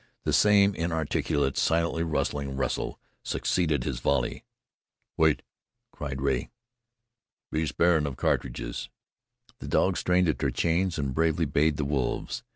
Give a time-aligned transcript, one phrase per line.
[0.23, 4.43] The same inarticulate, silently rustling wrestle succeeded this volley.
[5.15, 5.43] "Wait!"
[5.91, 6.49] cried Rea.
[7.51, 8.89] "Be sparin' of cartridges."
[9.59, 12.41] The dogs strained at their chains and bravely bayed the wolves.